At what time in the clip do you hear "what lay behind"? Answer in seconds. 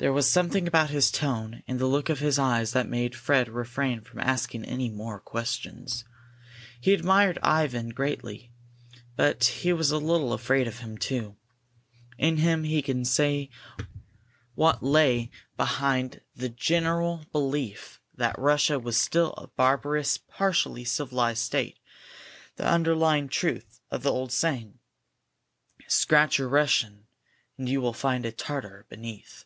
14.54-16.20